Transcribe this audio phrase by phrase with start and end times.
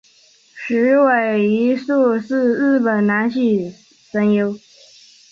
[0.67, 3.71] 矢尾一树是日本男性
[4.11, 4.57] 声优。